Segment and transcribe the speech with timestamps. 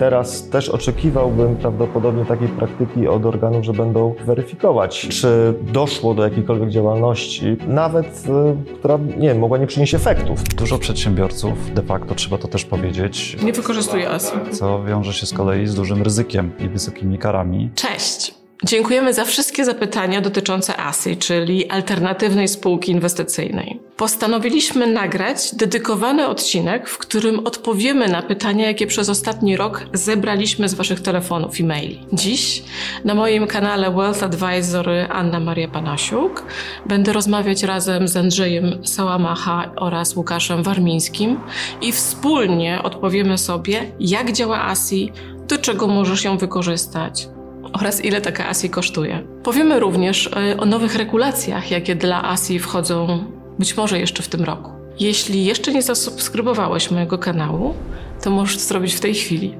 [0.00, 6.70] Teraz też oczekiwałbym prawdopodobnie takiej praktyki od organów, że będą weryfikować, czy doszło do jakiejkolwiek
[6.70, 8.24] działalności, nawet
[8.68, 10.44] y, która, nie wiem, mogła nie przynieść efektów.
[10.44, 14.32] Dużo przedsiębiorców, de facto trzeba to też powiedzieć, Nie wykorzystuje ASI.
[14.52, 17.70] co wiąże się z kolei z dużym ryzykiem i wysokimi karami.
[17.74, 18.45] Cześć!
[18.64, 23.80] Dziękujemy za wszystkie zapytania dotyczące ASI, czyli alternatywnej spółki inwestycyjnej.
[23.96, 30.74] Postanowiliśmy nagrać dedykowany odcinek, w którym odpowiemy na pytania, jakie przez ostatni rok zebraliśmy z
[30.74, 32.06] Waszych telefonów i maili.
[32.12, 32.62] Dziś
[33.04, 36.46] na moim kanale Wealth Advisor Anna Maria Panasiuk
[36.86, 41.40] będę rozmawiać razem z Andrzejem Sałamacha oraz Łukaszem Warmińskim
[41.80, 45.12] i wspólnie odpowiemy sobie, jak działa ASI,
[45.48, 47.28] do czego możesz ją wykorzystać,
[47.72, 49.22] oraz ile taka ASI kosztuje.
[49.42, 53.24] Powiemy również e, o nowych regulacjach, jakie dla ASI wchodzą
[53.58, 54.70] być może jeszcze w tym roku.
[55.00, 57.74] Jeśli jeszcze nie zasubskrybowałeś mojego kanału,
[58.22, 59.54] to możesz zrobić w tej chwili.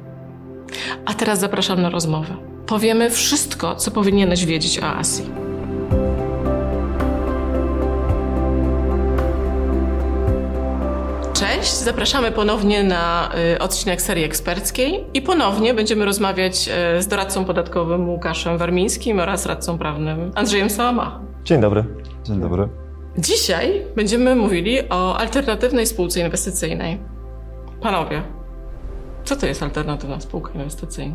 [1.04, 2.36] A teraz zapraszam na rozmowę.
[2.66, 5.22] Powiemy wszystko, co powinieneś wiedzieć o ASI.
[11.66, 17.44] Cześć, zapraszamy ponownie na y, odcinek serii eksperckiej i ponownie będziemy rozmawiać y, z doradcą
[17.44, 21.24] podatkowym Łukaszem Warmińskim oraz radcą prawnym Andrzejem Sałamachą.
[21.44, 21.84] Dzień dobry.
[22.24, 22.68] Dzień dobry.
[23.18, 26.98] Dzisiaj będziemy mówili o alternatywnej spółce inwestycyjnej.
[27.80, 28.22] Panowie,
[29.24, 31.14] co to jest alternatywna spółka inwestycyjna?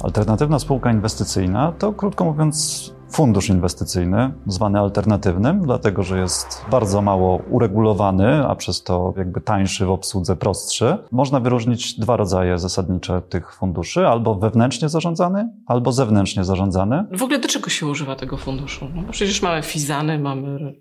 [0.00, 7.42] Alternatywna spółka inwestycyjna to, krótko mówiąc, fundusz inwestycyjny, zwany alternatywnym, dlatego że jest bardzo mało
[7.50, 10.98] uregulowany, a przez to jakby tańszy w obsłudze, prostszy.
[11.10, 17.04] Można wyróżnić dwa rodzaje zasadnicze tych funduszy, albo wewnętrznie zarządzany, albo zewnętrznie zarządzany.
[17.18, 18.86] W ogóle do czego się używa tego funduszu?
[18.94, 20.74] No przecież mamy Fizany, mamy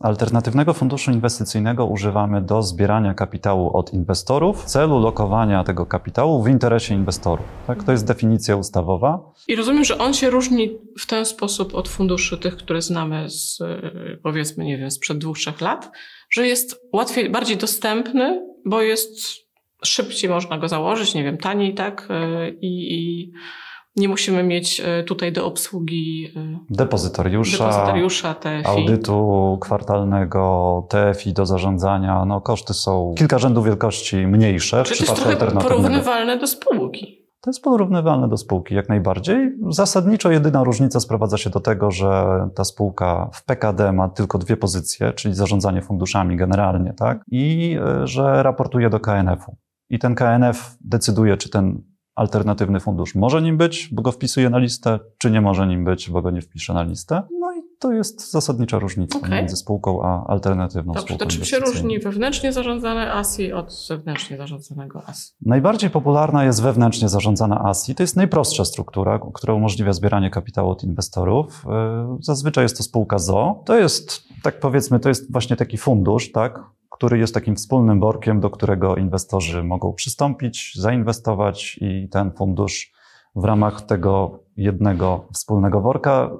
[0.00, 6.48] Alternatywnego funduszu inwestycyjnego używamy do zbierania kapitału od inwestorów w celu lokowania tego kapitału w
[6.48, 7.46] interesie inwestorów.
[7.66, 7.84] Tak?
[7.84, 9.32] To jest definicja ustawowa.
[9.48, 13.60] I rozumiem, że on się różni w ten sposób od funduszy tych, które znamy z,
[13.60, 15.90] y, powiedzmy, nie wiem, sprzed dwóch, trzech lat,
[16.30, 19.10] że jest łatwiej, bardziej dostępny, bo jest
[19.84, 22.08] szybciej można go założyć, nie wiem, taniej, tak?
[22.10, 23.32] Y, I, i
[23.96, 28.66] nie musimy mieć y, tutaj do obsługi y, Depozytariusza, depozytariusza, TFI.
[28.66, 32.24] audytu kwartalnego, TFI do zarządzania.
[32.24, 37.20] No, koszty są kilka rzędów wielkości mniejsze w Czy to jest trochę porównywalne do spółki.
[37.42, 39.52] To jest porównywalne do spółki jak najbardziej.
[39.68, 42.24] Zasadniczo jedyna różnica sprowadza się do tego, że
[42.54, 47.20] ta spółka w PKD ma tylko dwie pozycje, czyli zarządzanie funduszami generalnie, tak?
[47.30, 49.56] I y, że raportuje do KNF-u.
[49.90, 51.82] I ten KNF decyduje, czy ten
[52.20, 56.10] alternatywny fundusz może nim być, bo go wpisuje na listę, czy nie może nim być,
[56.10, 57.22] bo go nie wpisze na listę.
[57.40, 59.30] No i to jest zasadnicza różnica Okej.
[59.30, 64.36] między spółką a alternatywną Dobrze, spółką to czym się różni wewnętrznie zarządzane ASI od zewnętrznie
[64.36, 65.32] zarządzanego ASI?
[65.42, 67.94] Najbardziej popularna jest wewnętrznie zarządzana ASI.
[67.94, 71.64] To jest najprostsza struktura, która umożliwia zbieranie kapitału od inwestorów.
[71.66, 73.62] Yy, Zazwyczaj jest to spółka ZO.
[73.66, 76.60] To jest, tak powiedzmy, to jest właśnie taki fundusz, tak,
[77.00, 82.92] który jest takim wspólnym workiem, do którego inwestorzy mogą przystąpić, zainwestować i ten fundusz
[83.34, 86.30] w ramach tego jednego wspólnego worka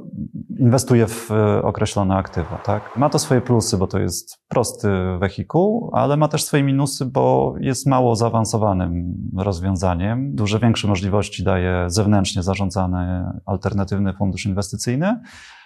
[0.59, 2.59] inwestuje w e, określone aktywa.
[2.65, 2.97] Tak?
[2.97, 4.88] Ma to swoje plusy, bo to jest prosty
[5.19, 10.34] wehikuł, ale ma też swoje minusy, bo jest mało zaawansowanym rozwiązaniem.
[10.34, 15.20] Duże większe możliwości daje zewnętrznie zarządzany alternatywny fundusz inwestycyjny,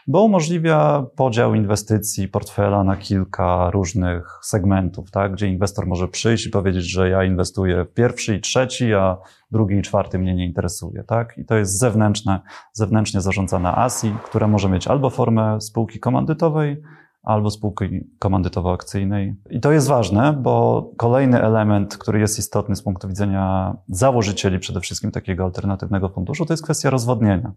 [0.07, 5.33] bo umożliwia podział inwestycji portfela na kilka różnych segmentów, tak?
[5.33, 9.17] gdzie inwestor może przyjść i powiedzieć, że ja inwestuję w pierwszy i trzeci, a
[9.51, 11.05] drugi i czwarty mnie nie interesuje.
[11.05, 11.39] Tak?
[11.39, 12.34] I to jest zewnętrzne,
[12.73, 16.83] zewnętrznie zarządzana ASI, która może mieć albo formę spółki komandytowej,
[17.25, 19.35] albo spółki komandytowo-akcyjnej.
[19.51, 24.81] I to jest ważne, bo kolejny element, który jest istotny z punktu widzenia założycieli przede
[24.81, 27.53] wszystkim takiego alternatywnego funduszu, to jest kwestia rozwodnienia.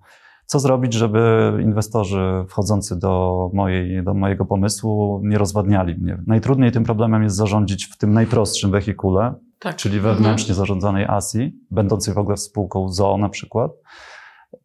[0.46, 6.18] Co zrobić, żeby inwestorzy wchodzący do, mojej, do mojego pomysłu nie rozwadniali mnie?
[6.28, 9.76] Najtrudniej tym problemem jest zarządzić w tym najprostszym wehikule, Tak.
[9.76, 13.72] czyli wewnętrznie zarządzanej ASI, będącej w ogóle spółką ZOO na przykład.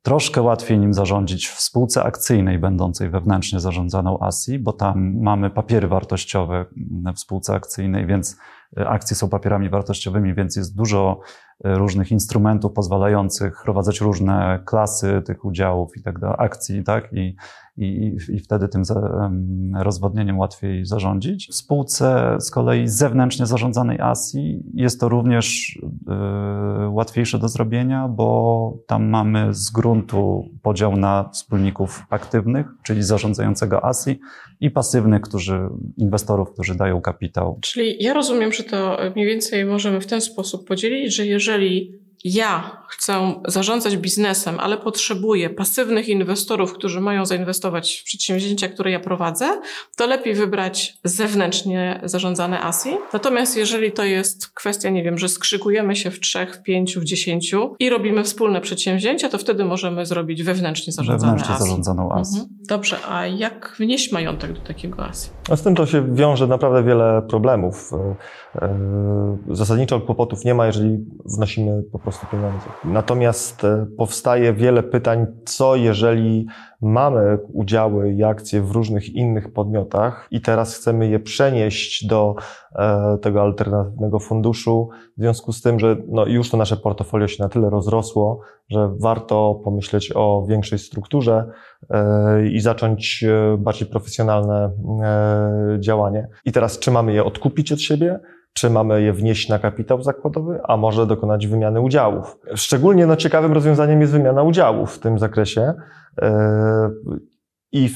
[0.03, 5.89] Troszkę łatwiej nim zarządzić w spółce akcyjnej, będącej wewnętrznie zarządzaną ASI, bo tam mamy papiery
[5.89, 6.65] wartościowe
[7.15, 8.37] w spółce akcyjnej, więc
[8.77, 11.21] e, akcje są papierami wartościowymi, więc jest dużo
[11.65, 17.13] e, różnych instrumentów pozwalających wprowadzać różne klasy tych udziałów i tak dalej, akcji, tak?
[17.13, 17.37] I,
[17.77, 21.49] i, i wtedy tym za, em, rozwodnieniem łatwiej zarządzić.
[21.49, 25.79] W spółce z kolei zewnętrznie zarządzanej ASI jest to również
[26.85, 33.85] y, łatwiejsze do zrobienia, bo tam mamy z gruntu podział na wspólników aktywnych, czyli zarządzającego
[33.85, 34.21] ASI
[34.61, 35.61] i pasywnych, którzy,
[35.97, 37.59] inwestorów, którzy dają kapitał.
[37.63, 42.83] Czyli ja rozumiem, że to mniej więcej możemy w ten sposób podzielić, że jeżeli ja
[42.89, 49.61] chcę zarządzać biznesem, ale potrzebuję pasywnych inwestorów, którzy mają zainwestować w przedsięwzięcia, które ja prowadzę,
[49.97, 52.91] to lepiej wybrać zewnętrznie zarządzane ASI.
[53.13, 57.05] Natomiast jeżeli to jest kwestia, nie wiem, że skrzykujemy się w trzech, w pięciu, w
[57.05, 61.65] dziesięciu i robimy wspólne przedsięwzięcia, to wtedy możemy zrobić wewnętrznie zarządzane Wewnętrznie ASI.
[61.65, 62.39] zarządzaną ASI.
[62.39, 62.49] Mhm.
[62.69, 65.31] Dobrze, a jak wnieść majątek do takiego ASI?
[65.51, 67.91] A z tym to się wiąże naprawdę wiele problemów.
[67.93, 68.17] E,
[68.63, 70.99] e, Zasadniczo kłopotów nie ma, jeżeli
[71.37, 72.67] wnosimy po prostu pieniądze.
[72.85, 76.47] Natomiast e, powstaje wiele pytań, co jeżeli
[76.81, 82.35] mamy udziały i akcje w różnych innych podmiotach i teraz chcemy je przenieść do
[82.75, 87.43] e, tego alternatywnego funduszu, w związku z tym, że no już to nasze portfolio się
[87.43, 91.51] na tyle rozrosło, że warto pomyśleć o większej strukturze
[91.91, 93.25] e, i zacząć
[93.59, 94.71] bardziej profesjonalne
[95.79, 96.29] działanie.
[96.45, 98.21] I teraz, czy mamy je odkupić od siebie,
[98.53, 102.39] czy mamy je wnieść na kapitał zakładowy, a może dokonać wymiany udziałów.
[102.55, 105.75] Szczególnie no, ciekawym rozwiązaniem jest wymiana udziałów w tym zakresie.
[106.23, 106.91] E,
[107.73, 107.91] I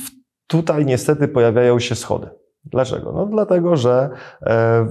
[0.46, 2.28] tutaj niestety pojawiają się schody.
[2.66, 3.12] Dlaczego?
[3.12, 4.10] No dlatego, że
[4.42, 4.84] e,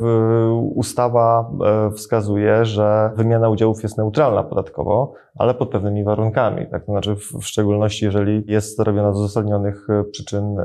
[0.75, 6.67] ustawa e, wskazuje, że wymiana udziałów jest neutralna podatkowo, ale pod pewnymi warunkami.
[6.71, 6.85] Tak?
[6.85, 10.57] To znaczy, w szczególności, jeżeli jest robiona z uzasadnionych przyczyn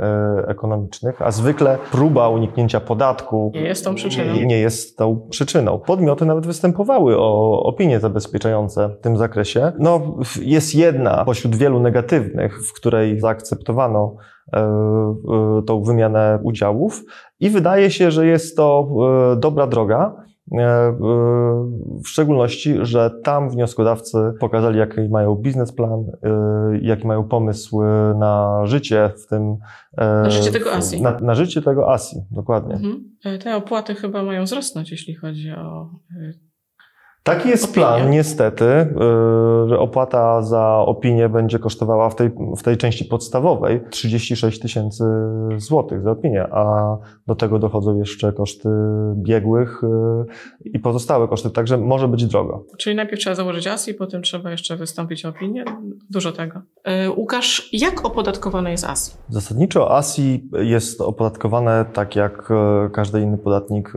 [0.47, 4.35] ekonomicznych, a zwykle próba uniknięcia podatku nie jest tą przyczyną.
[4.35, 5.79] Nie, nie jest tą przyczyną.
[5.79, 9.73] Podmioty nawet występowały o opinie zabezpieczające w tym zakresie.
[9.79, 14.17] No, jest jedna pośród wielu negatywnych, w której zaakceptowano
[15.67, 17.05] tą wymianę udziałów
[17.41, 18.88] i wydaje się, że jest to
[19.37, 20.14] dobra droga,
[22.05, 26.05] w szczególności, że tam wnioskodawcy pokazali, jaki mają biznesplan,
[26.82, 27.82] jaki mają pomysł
[28.19, 29.56] na życie w tym.
[29.97, 31.03] Na życie tego ASI.
[31.03, 32.75] Na, na życie tego ASI, dokładnie.
[32.75, 33.05] Mhm.
[33.43, 35.91] Te opłaty chyba mają wzrosnąć, jeśli chodzi o
[37.22, 37.75] Taki jest Opinie.
[37.75, 38.64] plan, niestety,
[39.67, 45.05] że opłata za opinię będzie kosztowała w tej, w tej części podstawowej 36 tysięcy
[45.56, 46.96] złotych za opinię, a
[47.26, 48.69] do tego dochodzą jeszcze koszty
[49.14, 49.81] biegłych
[50.64, 52.64] yy, i pozostałe koszty, także może być drogo.
[52.78, 55.64] Czyli najpierw trzeba założyć ASI, potem trzeba jeszcze wystąpić o opinię.
[56.11, 56.62] Dużo tego.
[56.87, 59.12] Yy, Łukasz, jak opodatkowane jest ASI?
[59.28, 62.52] Zasadniczo ASI jest opodatkowane tak jak
[62.93, 63.93] każdy inny podatnik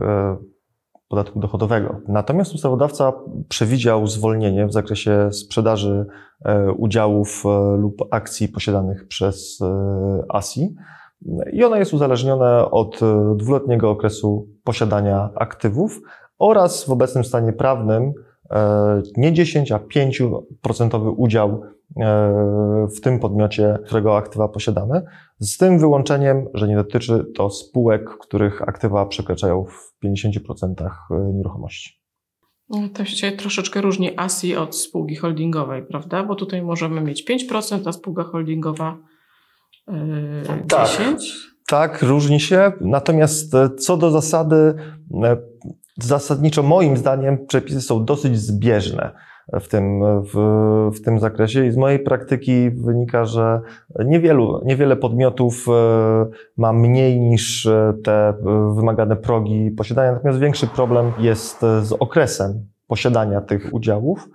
[1.14, 2.00] podatku dochodowego.
[2.08, 3.12] Natomiast ustawodawca
[3.48, 6.06] przewidział zwolnienie w zakresie sprzedaży
[6.44, 10.74] e, udziałów e, lub akcji posiadanych przez e, ASI
[11.52, 13.00] i ona jest uzależniona od
[13.36, 16.00] dwuletniego okresu posiadania aktywów
[16.38, 18.12] oraz w obecnym stanie prawnym
[19.16, 21.62] nie 10, a 5% udział
[22.96, 25.02] w tym podmiocie, którego aktywa posiadamy,
[25.38, 30.90] z tym wyłączeniem, że nie dotyczy to spółek, których aktywa przekraczają w 50%
[31.34, 32.04] nieruchomości.
[32.68, 36.24] No, To się troszeczkę różni ASI od spółki holdingowej, prawda?
[36.24, 38.98] Bo tutaj możemy mieć 5%, a spółka holdingowa
[39.88, 40.88] yy, Tak.
[40.88, 41.16] 10%.
[41.66, 42.72] Tak, różni się.
[42.80, 44.74] Natomiast e, co do zasady,
[45.24, 45.36] e,
[46.02, 49.10] zasadniczo moim zdaniem przepisy są dosyć zbieżne
[49.52, 50.00] w tym,
[50.34, 50.34] w,
[50.94, 53.60] w tym zakresie i z mojej praktyki wynika, że
[54.04, 56.26] niewielu, niewiele podmiotów e,
[56.56, 58.34] ma mniej niż e, te e,
[58.76, 64.28] wymagane progi posiadania, natomiast większy problem jest z okresem posiadania tych udziałów.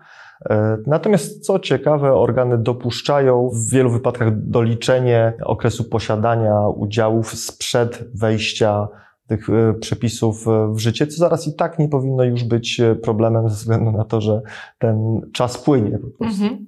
[0.87, 8.87] Natomiast co ciekawe, organy dopuszczają w wielu wypadkach doliczenie okresu posiadania udziałów sprzed wejścia
[9.29, 12.95] tych e, przepisów e, w życie, co zaraz i tak nie powinno już być e,
[12.95, 14.41] problemem ze względu na to, że
[14.79, 16.43] ten czas płynie po prostu.
[16.43, 16.67] Mhm.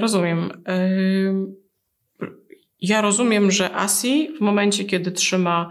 [0.00, 0.50] Rozumiem.
[2.80, 5.70] Ja rozumiem, że ASI w momencie, kiedy trzyma,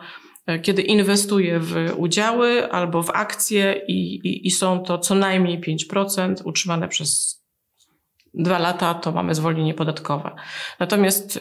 [0.62, 6.36] kiedy inwestuje w udziały albo w akcje i, i, i są to co najmniej 5%
[6.46, 7.42] utrzymane przez
[8.34, 10.36] dwa lata, to mamy zwolnienie podatkowe.
[10.80, 11.40] Natomiast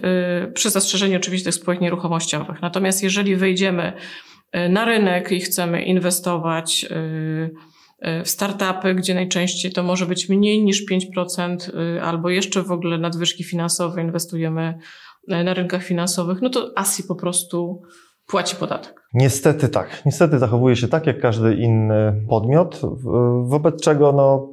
[0.55, 2.63] przy zastrzeżeniu oczywiście tych spółek nieruchomościowych.
[2.63, 3.93] Natomiast jeżeli wejdziemy
[4.69, 6.91] na rynek i chcemy inwestować yy,
[8.25, 12.99] w startupy, gdzie najczęściej to może być mniej niż 5%, y, albo jeszcze w ogóle
[12.99, 14.79] nadwyżki finansowe inwestujemy
[15.29, 17.83] na rynkach finansowych, no to ASI po prostu
[18.27, 19.03] płaci podatek.
[19.15, 20.03] Niestety tak.
[20.07, 22.81] Niestety zachowuje się tak, jak każdy inny podmiot,
[23.45, 24.51] wobec czego no,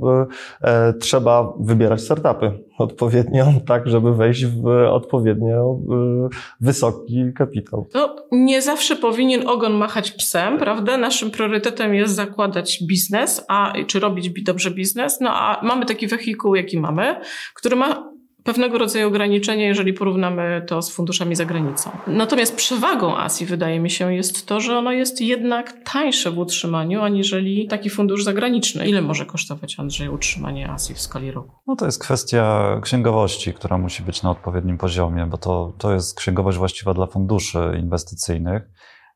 [0.63, 6.29] e, trzeba wybierać startupy odpowiednio, tak, żeby wejść w odpowiednio e,
[6.61, 7.87] wysoki kapitał.
[7.93, 10.97] No, nie zawsze powinien ogon machać psem, prawda?
[10.97, 16.07] Naszym priorytetem jest zakładać biznes, a czy robić bi- dobrze biznes, no a mamy taki
[16.07, 17.19] wehikuł, jaki mamy,
[17.55, 18.09] który ma
[18.49, 21.91] pewnego rodzaju ograniczenie, jeżeli porównamy to z funduszami za granicą.
[22.07, 27.01] Natomiast przewagą ASI wydaje mi się jest to, że ono jest jednak tańsze w utrzymaniu
[27.01, 28.87] aniżeli taki fundusz zagraniczny.
[28.87, 31.51] Ile może kosztować, Andrzej, utrzymanie ASI w skali roku?
[31.67, 36.17] No to jest kwestia księgowości, która musi być na odpowiednim poziomie, bo to, to jest
[36.17, 38.63] księgowość właściwa dla funduszy inwestycyjnych.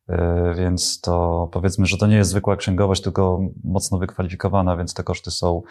[0.09, 5.03] E, więc to powiedzmy, że to nie jest zwykła księgowość, tylko mocno wykwalifikowana, więc te
[5.03, 5.61] koszty są,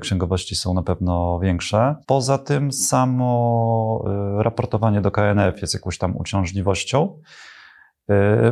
[0.00, 1.96] księgowości są na pewno większe.
[2.06, 4.04] Poza tym samo
[4.38, 7.20] e, raportowanie do KNF jest jakąś tam uciążliwością.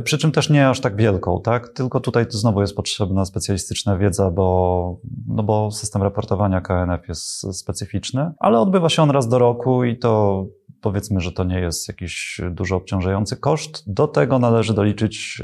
[0.04, 1.68] Przy czym też nie aż tak wielką, tak?
[1.68, 8.32] Tylko tutaj znowu jest potrzebna specjalistyczna wiedza, bo, no bo system raportowania KNF jest specyficzny,
[8.38, 10.44] ale odbywa się on raz do roku i to
[10.84, 13.82] Powiedzmy, że to nie jest jakiś dużo obciążający koszt.
[13.86, 15.42] Do tego należy doliczyć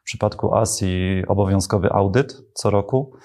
[0.00, 3.18] w przypadku ASI obowiązkowy audyt co roku, e,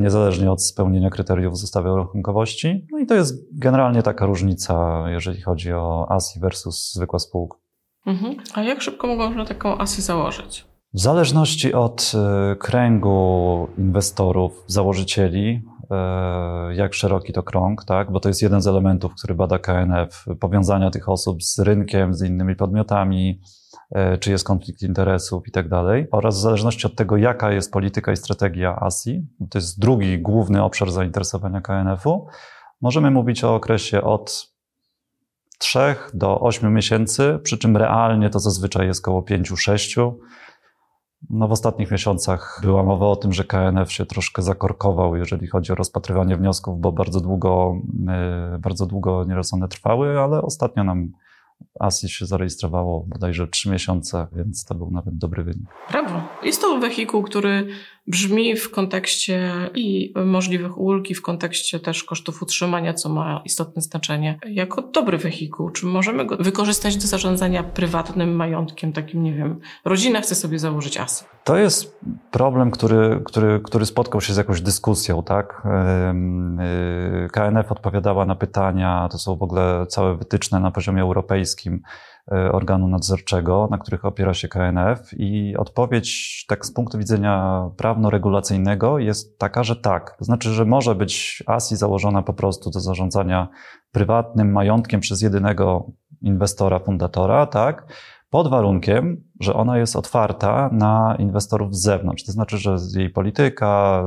[0.00, 2.86] niezależnie od spełnienia kryteriów zestawu rachunkowości.
[2.92, 7.58] No i to jest generalnie taka różnica, jeżeli chodzi o ASI versus zwykła spółka.
[8.06, 8.36] Mhm.
[8.54, 10.64] A jak szybko można taką ASI założyć?
[10.94, 15.79] W zależności od e, kręgu inwestorów, założycieli, E,
[16.72, 18.12] jak szeroki to krąg, tak?
[18.12, 22.22] bo to jest jeden z elementów, który bada KNF, powiązania tych osób z rynkiem, z
[22.22, 23.40] innymi podmiotami,
[23.90, 26.06] e, czy jest konflikt interesów i tak dalej.
[26.10, 30.62] Oraz w zależności od tego, jaka jest polityka i strategia ASI, to jest drugi główny
[30.62, 32.26] obszar zainteresowania KNF-u,
[32.80, 34.50] możemy mówić o okresie od
[35.58, 35.78] 3
[36.14, 40.12] do 8 miesięcy, przy czym realnie to zazwyczaj jest około 5-6.
[41.30, 45.72] No w ostatnich miesiącach była mowa o tym, że KNF się troszkę zakorkował, jeżeli chodzi
[45.72, 47.76] o rozpatrywanie wniosków, bo bardzo długo,
[48.08, 51.12] e, bardzo długo nieraz one trwały, ale ostatnio nam
[51.80, 55.68] ASI się zarejestrowało bodajże trzy miesiące, więc to był nawet dobry wynik.
[55.90, 56.22] Brawo.
[56.42, 57.66] Jest to wehikuł, który
[58.06, 63.82] brzmi w kontekście i możliwych ulg, i w kontekście też kosztów utrzymania, co ma istotne
[63.82, 65.70] znaczenie, jako dobry wehikuł.
[65.70, 70.98] Czy możemy go wykorzystać do zarządzania prywatnym majątkiem, takim, nie wiem, rodzina chce sobie założyć
[70.98, 71.24] ASI?
[71.44, 75.62] To jest problem, który, który, który spotkał się z jakąś dyskusją, tak?
[77.24, 81.82] Y, KNF odpowiadała na pytania, to są w ogóle całe wytyczne na poziomie europejskim,
[82.52, 89.38] organu nadzorczego, na których opiera się KNF i odpowiedź tak z punktu widzenia prawno-regulacyjnego jest
[89.38, 90.16] taka, że tak.
[90.18, 93.48] To znaczy, że może być ASI założona po prostu do zarządzania
[93.92, 95.86] prywatnym majątkiem przez jedynego
[96.22, 97.86] inwestora, fundatora, tak?
[98.30, 102.24] Pod warunkiem, że ona jest otwarta na inwestorów z zewnątrz.
[102.24, 104.02] To znaczy, że jej polityka,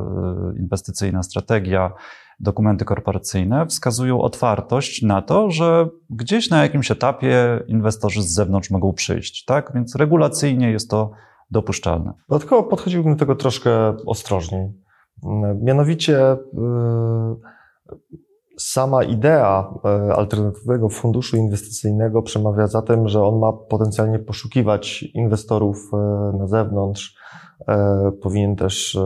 [0.55, 1.91] e, inwestycyjna strategia,
[2.39, 8.93] dokumenty korporacyjne wskazują otwartość na to, że gdzieś na jakimś etapie inwestorzy z zewnątrz mogą
[8.93, 9.71] przyjść, tak?
[9.75, 11.11] Więc regulacyjnie jest to
[11.51, 12.13] dopuszczalne.
[12.29, 14.73] Dodatkowo podchodziłbym do tego troszkę ostrożniej.
[15.61, 17.37] Mianowicie yy,
[18.57, 25.77] sama idea yy, alternatywnego funduszu inwestycyjnego przemawia za tym, że on ma potencjalnie poszukiwać inwestorów
[25.93, 27.23] yy, na zewnątrz,
[28.21, 28.97] powinien też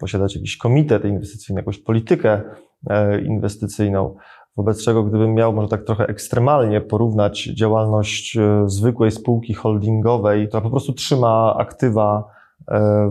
[0.00, 2.42] posiadać jakiś komitet inwestycyjny, jakąś politykę
[2.90, 4.14] E, inwestycyjną.
[4.56, 10.60] Wobec czego, gdybym miał może tak trochę ekstremalnie porównać działalność e, zwykłej spółki holdingowej, która
[10.60, 12.39] po prostu trzyma aktywa e,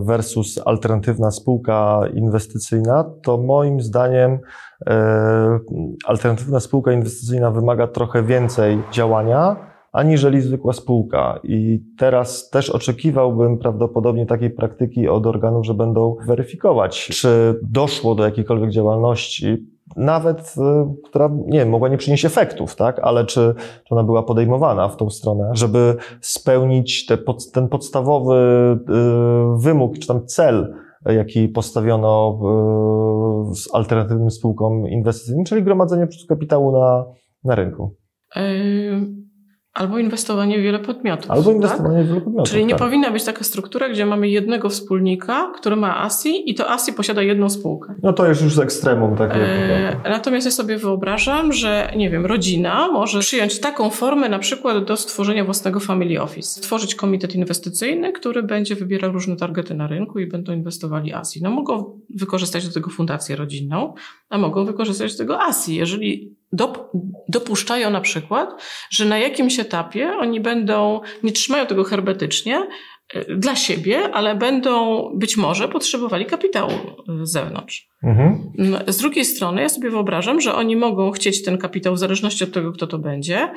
[0.00, 4.38] versus alternatywna spółka inwestycyjna, to moim zdaniem
[6.06, 9.56] alternatywna spółka inwestycyjna wymaga trochę więcej działania,
[9.92, 11.40] aniżeli zwykła spółka.
[11.42, 18.24] I teraz też oczekiwałbym prawdopodobnie takiej praktyki od organów, że będą weryfikować, czy doszło do
[18.24, 19.66] jakiejkolwiek działalności,
[19.96, 20.60] nawet, y,
[21.04, 23.54] która, nie wiem, mogła nie przynieść efektów, tak, ale czy,
[23.88, 27.18] czy ona była podejmowana w tą stronę, żeby spełnić te,
[27.52, 30.74] ten podstawowy y, wymóg, czy tam cel,
[31.06, 32.38] jaki postawiono
[33.52, 37.04] y, z alternatywnym spółkom inwestycyjnym, czyli gromadzenie kapitału na,
[37.44, 37.96] na rynku.
[39.74, 41.30] Albo inwestowanie w wiele podmiotów.
[41.30, 42.06] Albo inwestowanie tak?
[42.06, 42.50] w wiele podmiotów.
[42.50, 42.78] Czyli nie tak.
[42.78, 47.22] powinna być taka struktura, gdzie mamy jednego wspólnika, który ma ASI i to ASI posiada
[47.22, 47.94] jedną spółkę.
[48.02, 49.34] No to jest już z ekstremum takie.
[49.34, 54.84] E, natomiast ja sobie wyobrażam, że nie wiem, rodzina może przyjąć taką formę na przykład
[54.84, 56.48] do stworzenia własnego family office.
[56.48, 61.42] Stworzyć komitet inwestycyjny, który będzie wybierał różne targety na rynku i będą inwestowali ASI.
[61.42, 63.94] No mogą wykorzystać do tego fundację rodzinną,
[64.28, 65.74] a mogą wykorzystać do tego ASI.
[65.74, 66.39] Jeżeli
[67.28, 72.66] dopuszczają na przykład, że na jakimś etapie oni będą, nie trzymają tego hermetycznie
[73.14, 77.88] e, dla siebie, ale będą być może potrzebowali kapitału e, z zewnątrz.
[78.02, 78.52] Mhm.
[78.58, 82.44] No, z drugiej strony ja sobie wyobrażam, że oni mogą chcieć ten kapitał w zależności
[82.44, 83.52] od tego, kto to będzie,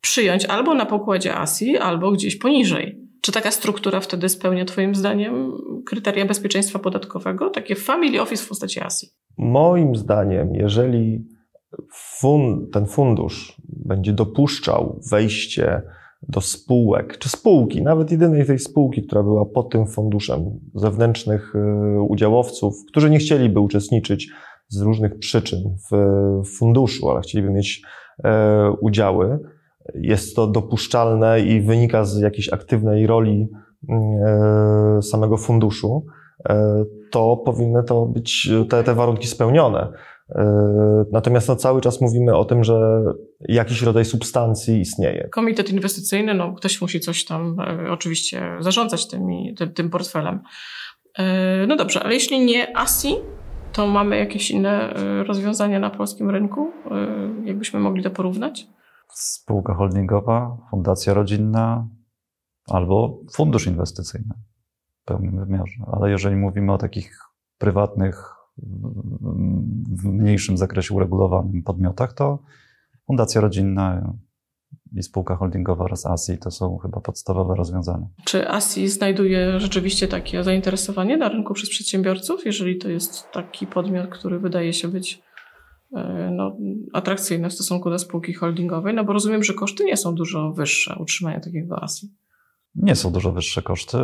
[0.00, 3.08] przyjąć albo na pokładzie ASI, albo gdzieś poniżej.
[3.20, 5.52] Czy taka struktura wtedy spełnia Twoim zdaniem
[5.86, 7.50] kryteria bezpieczeństwa podatkowego?
[7.50, 9.06] Takie family office w postaci ASI?
[9.38, 11.24] Moim zdaniem, jeżeli
[11.92, 15.82] fun, ten fundusz będzie dopuszczał wejście
[16.22, 22.02] do spółek, czy spółki, nawet jedynej tej spółki, która była pod tym funduszem, zewnętrznych y,
[22.02, 24.30] udziałowców, którzy nie chcieliby uczestniczyć
[24.68, 25.96] z różnych przyczyn w
[26.58, 27.82] funduszu, ale chcieliby mieć
[28.24, 29.38] e, udziały,
[29.94, 33.48] jest to dopuszczalne i wynika z jakiejś aktywnej roli
[33.88, 36.06] e, samego funduszu,
[36.48, 39.92] e, to powinny to być te, te warunki spełnione.
[41.12, 43.02] Natomiast no, cały czas mówimy o tym, że
[43.40, 45.28] jakiś rodzaj substancji istnieje.
[45.32, 47.56] Komitet inwestycyjny, no ktoś musi coś tam
[47.90, 50.40] oczywiście zarządzać tymi, tym, tym portfelem.
[51.68, 53.14] No dobrze, ale jeśli nie ASI,
[53.72, 56.72] to mamy jakieś inne y, rozwiązania na polskim rynku?
[57.44, 58.66] Jakbyśmy mogli to porównać?
[59.08, 61.88] Spółka holdingowa, fundacja rodzinna
[62.66, 64.34] albo fundusz inwestycyjny
[65.02, 65.84] w pełnym wymiarze.
[65.92, 67.18] Ale jeżeli mówimy o takich
[67.58, 68.37] prywatnych,
[69.90, 72.38] w mniejszym zakresie uregulowanym podmiotach, to
[73.06, 74.14] fundacja rodzinna
[74.96, 78.06] i spółka holdingowa oraz ASI to są chyba podstawowe rozwiązania.
[78.24, 84.10] Czy ASI znajduje rzeczywiście takie zainteresowanie na rynku przez przedsiębiorców, jeżeli to jest taki podmiot,
[84.10, 85.22] który wydaje się być
[85.96, 86.56] e, no,
[86.92, 88.94] atrakcyjny w stosunku do spółki holdingowej?
[88.94, 92.08] No bo rozumiem, że koszty nie są dużo wyższe utrzymania takiego ASI
[92.74, 93.98] nie są dużo wyższe koszty.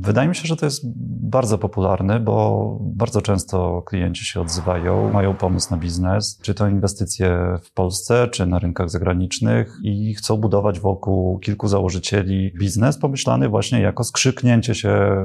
[0.00, 0.82] Wydaje mi się, że to jest
[1.30, 7.58] bardzo popularne, bo bardzo często klienci się odzywają, mają pomysł na biznes, czy to inwestycje
[7.64, 13.80] w Polsce, czy na rynkach zagranicznych i chcą budować wokół kilku założycieli biznes pomyślany właśnie
[13.80, 15.16] jako skrzyknięcie się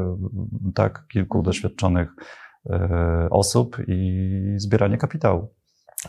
[0.75, 2.09] tak kilku doświadczonych
[2.69, 5.47] e, osób i zbieranie kapitału.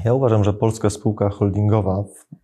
[0.04, 2.37] Ja uważam, że polska spółka holdingowa w,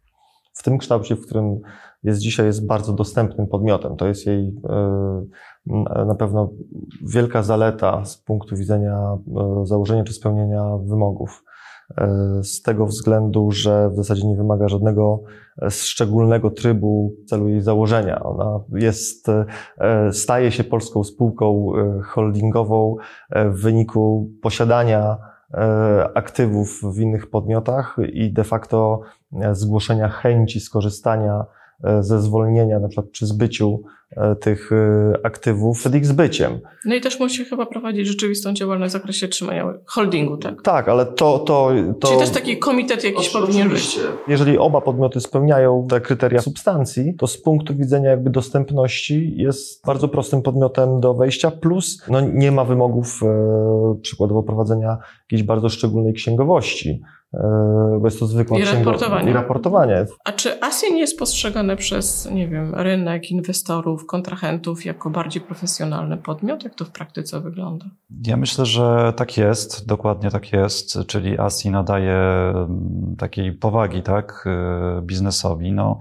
[0.55, 1.61] w tym kształcie, w którym
[2.03, 3.97] jest dzisiaj jest bardzo dostępnym podmiotem.
[3.97, 6.51] To jest jej e, na pewno
[7.03, 11.45] wielka zaleta z punktu widzenia e, założenia czy spełnienia wymogów.
[11.99, 15.23] E, z tego względu, że w zasadzie nie wymaga żadnego
[15.71, 18.23] szczególnego trybu w celu jej założenia.
[18.23, 19.27] Ona jest,
[20.13, 21.73] staje się polską spółką
[22.05, 22.97] holdingową
[23.31, 25.17] w wyniku posiadania
[26.15, 29.01] aktywów w innych podmiotach i de facto
[29.53, 31.45] zgłoszenia chęci skorzystania
[32.01, 36.61] ze zwolnienia, na przykład przy zbyciu e, tych e, aktywów przed ich zbyciem.
[36.85, 40.63] No i też musi chyba prowadzić rzeczywistą działalność w zakresie trzymania holdingu, tak?
[40.63, 41.39] Tak, ale to...
[41.39, 42.09] to, to...
[42.09, 44.01] Czyli też taki komitet jakiś powinien być.
[44.29, 50.09] Jeżeli oba podmioty spełniają te kryteria substancji, to z punktu widzenia jakby dostępności jest bardzo
[50.09, 56.13] prostym podmiotem do wejścia, plus no, nie ma wymogów e, przykładowo prowadzenia jakiejś bardzo szczególnej
[56.13, 57.22] księgowości E,
[58.01, 59.31] bo jest to zwykła I raportowanie.
[59.31, 60.07] I raportowanie.
[60.25, 66.17] A czy Asia nie jest postrzegane przez, nie wiem, rynek, inwestorów, kontrahentów jako bardziej profesjonalny
[66.17, 66.65] podmiot?
[66.65, 67.87] Jak to w praktyce wygląda?
[68.27, 74.45] Ja myślę, że tak jest, dokładnie tak jest, czyli ASI nadaje mm, takiej powagi, tak,
[74.47, 75.73] e, biznesowi.
[75.73, 75.99] No,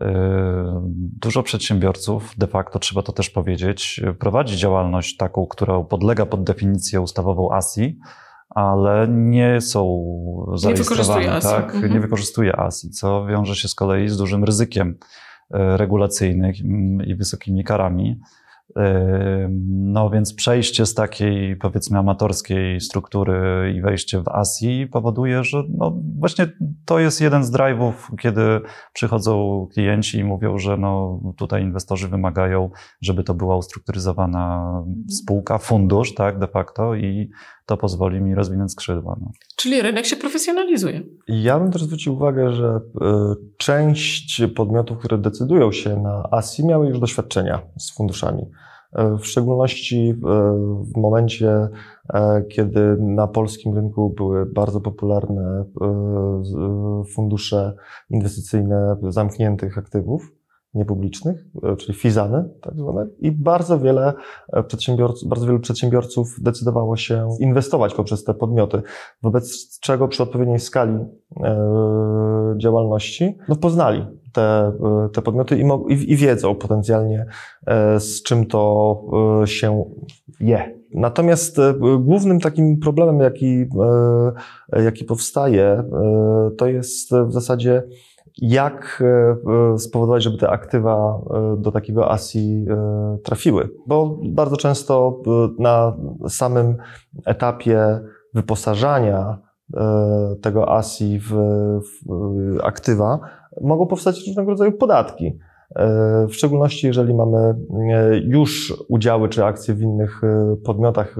[0.00, 0.88] e,
[1.20, 7.00] Dużo przedsiębiorców, de facto trzeba to też powiedzieć, prowadzi działalność taką, która podlega pod definicję
[7.00, 7.98] ustawową ASI,
[8.50, 10.04] ale nie są
[10.54, 11.74] zarejestrowane, nie tak?
[11.74, 11.92] Mhm.
[11.92, 14.98] Nie wykorzystuje ASI, co wiąże się z kolei z dużym ryzykiem
[15.50, 16.52] e, regulacyjnym
[17.06, 18.20] i wysokimi karami.
[19.68, 25.98] No więc przejście z takiej powiedzmy amatorskiej struktury i wejście w ASI powoduje, że no
[26.18, 26.46] właśnie
[26.84, 28.60] to jest jeden z drive'ów, kiedy
[28.92, 34.72] przychodzą klienci i mówią, że no tutaj inwestorzy wymagają, żeby to była ustrukturyzowana
[35.08, 37.30] spółka, fundusz, tak, de facto i
[37.68, 39.16] to pozwoli mi rozwinąć skrzydła.
[39.20, 39.30] No.
[39.56, 41.02] Czyli rynek się profesjonalizuje.
[41.28, 43.00] Ja bym też zwrócił uwagę, że y,
[43.56, 48.42] część podmiotów, które decydują się na ASI, miały już doświadczenia z funduszami.
[48.92, 50.14] E, w szczególności
[50.94, 51.68] w momencie,
[52.14, 55.64] e, kiedy na polskim rynku były bardzo popularne
[57.14, 57.74] fundusze
[58.10, 60.37] inwestycyjne zamkniętych aktywów,
[60.74, 64.12] niepublicznych, e, czyli fizany tak zwane, i bardzo wiele
[64.66, 68.82] przedsiębiorców, bardzo wielu przedsiębiorców decydowało się inwestować poprzez te podmioty,
[69.22, 70.98] wobec czego przy odpowiedniej skali
[72.56, 74.72] działalności no, poznali te,
[75.12, 77.26] te podmioty i, i, i wiedzą potencjalnie,
[77.66, 78.94] e, z czym to
[79.42, 79.84] e, się
[80.40, 80.78] je.
[80.94, 83.66] Natomiast e, głównym takim problemem, jaki,
[84.84, 85.84] jaki powstaje,
[86.58, 87.82] to jest w zasadzie
[88.42, 89.02] jak
[89.78, 91.20] spowodować, żeby te aktywa
[91.56, 92.66] do takiego ASI
[93.24, 93.70] trafiły.
[93.86, 95.22] Bo bardzo często
[95.58, 95.96] na
[96.28, 96.76] samym
[97.26, 98.00] etapie
[98.34, 99.38] wyposażania
[100.42, 103.20] tego ASI w, w aktywa
[103.60, 105.38] mogą powstać różnego rodzaju podatki.
[105.76, 107.54] E, w szczególności, jeżeli mamy e,
[108.18, 111.16] już udziały czy akcje w innych e, podmiotach,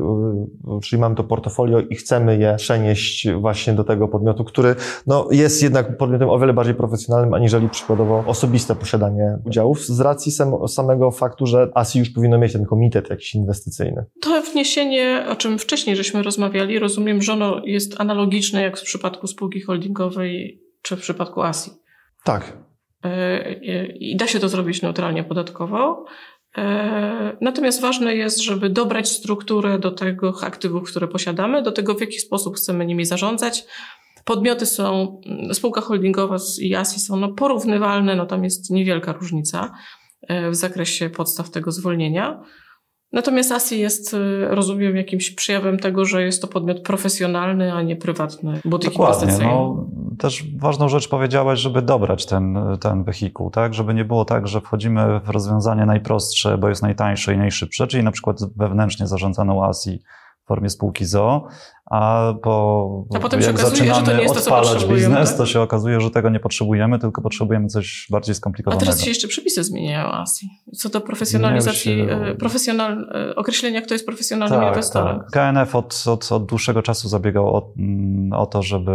[0.82, 4.74] czyli mamy to portfolio i chcemy je przenieść właśnie do tego podmiotu, który
[5.06, 10.32] no, jest jednak podmiotem o wiele bardziej profesjonalnym, aniżeli przykładowo osobiste posiadanie udziałów, z racji
[10.32, 14.04] sam, samego faktu, że ASI już powinno mieć ten komitet jakiś inwestycyjny.
[14.20, 19.26] To wniesienie, o czym wcześniej żeśmy rozmawiali, rozumiem, że ono jest analogiczne jak w przypadku
[19.26, 21.70] spółki holdingowej czy w przypadku ASI.
[22.24, 22.67] Tak,
[24.00, 26.04] i da się to zrobić neutralnie podatkowo.
[26.58, 32.00] E, natomiast ważne jest, żeby dobrać strukturę do tych aktywów, które posiadamy, do tego, w
[32.00, 33.64] jaki sposób chcemy nimi zarządzać.
[34.24, 35.20] Podmioty są,
[35.52, 39.74] spółka holdingowa z IASI są no, porównywalne, no tam jest niewielka różnica
[40.22, 42.42] e, w zakresie podstaw tego zwolnienia.
[43.12, 44.16] Natomiast ASI jest,
[44.48, 49.38] rozumiem, jakimś przejawem tego, że jest to podmiot profesjonalny, a nie prywatny butik Dokładnie.
[49.42, 49.86] No,
[50.18, 53.74] też ważną rzecz powiedziałeś, żeby dobrać ten, ten wehikuł, tak?
[53.74, 58.04] Żeby nie było tak, że wchodzimy w rozwiązanie najprostsze, bo jest najtańsze i najszybsze, czyli
[58.04, 60.02] na przykład wewnętrznie zarządzaną ASI
[60.48, 61.46] w formie spółki ZO,
[61.90, 63.70] a, po, a potem jak że to
[64.12, 65.38] nie jest to, co odpalać biznes, tak?
[65.38, 68.86] to się okazuje, że tego nie potrzebujemy, tylko potrzebujemy coś bardziej A skomplikowanego.
[68.86, 70.48] teraz się jeszcze przepisy zmieniają ASI.
[70.76, 75.18] Co do profesjonalizacji, się- e, profesjonal, e, określenia, kto jest profesjonalnym Tak, inwestorem.
[75.18, 75.30] tak.
[75.30, 78.92] KNF od, od, od dłuższego czasu zabiegał o, mm, o to, żeby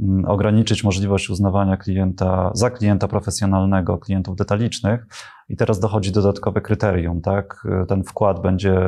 [0.00, 5.06] mm, ograniczyć możliwość uznawania klienta za klienta profesjonalnego, klientów detalicznych.
[5.50, 7.66] I teraz dochodzi dodatkowe kryterium, tak?
[7.88, 8.80] Ten wkład będzie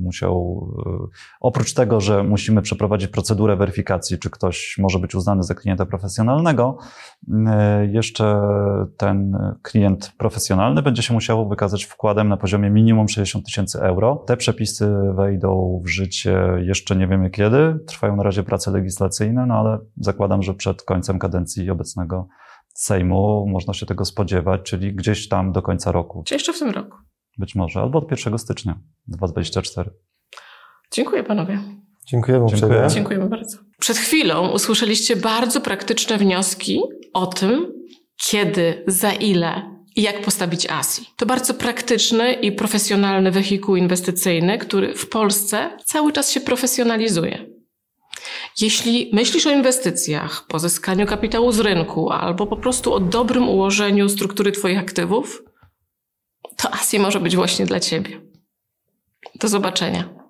[0.00, 0.68] musiał,
[1.04, 5.86] y, oprócz tego, że musimy przeprowadzić procedurę weryfikacji, czy ktoś może być uznany za klienta
[5.86, 6.78] profesjonalnego,
[7.28, 7.32] y,
[7.90, 8.42] jeszcze
[8.96, 14.24] ten klient profesjonalny będzie się musiał wykazać wkładem na poziomie minimum 60 tysięcy euro.
[14.26, 17.78] Te przepisy wejdą w życie jeszcze nie wiemy kiedy.
[17.86, 22.28] Trwają na razie prace legislacyjne, no ale zakładam, że przed końcem kadencji obecnego
[22.74, 26.70] Sejmu można się tego spodziewać, czyli gdzieś tam do końca roku, Czy jeszcze w tym
[26.70, 26.96] roku?
[27.38, 29.90] być może, albo od 1 stycznia 2024.
[30.92, 31.58] Dziękuję panowie.
[32.06, 32.86] dziękujemy Dziękuję.
[32.88, 33.58] Dziękujemy bardzo.
[33.78, 36.80] Przed chwilą usłyszeliście bardzo praktyczne wnioski
[37.12, 37.72] o tym,
[38.16, 39.62] kiedy, za ile
[39.96, 41.06] i jak postawić ASI.
[41.16, 47.46] To bardzo praktyczny i profesjonalny wehikuł inwestycyjny, który w Polsce cały czas się profesjonalizuje.
[48.60, 54.52] Jeśli myślisz o inwestycjach, pozyskaniu kapitału z rynku albo po prostu o dobrym ułożeniu struktury
[54.52, 55.42] Twoich aktywów,
[56.56, 58.20] to ASI może być właśnie dla Ciebie.
[59.34, 60.21] Do zobaczenia.